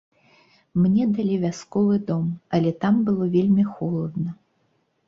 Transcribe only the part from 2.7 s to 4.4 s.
там было вельмі холадна.